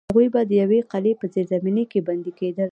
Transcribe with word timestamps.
هغوی 0.09 0.27
به 0.33 0.41
د 0.49 0.51
یوې 0.61 0.79
قلعې 0.91 1.13
په 1.19 1.25
زیرزمینۍ 1.33 1.85
کې 1.91 1.99
بندي 2.07 2.31
کېدل. 2.39 2.69